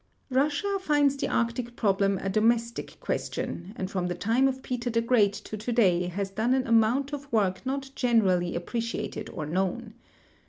[0.31, 5.05] Russia finds the Arctic problem a domestic ([uestion, and from the time of Peter tlie
[5.05, 9.93] Great to today has done an amount of Avork not generally ai)preciated or known.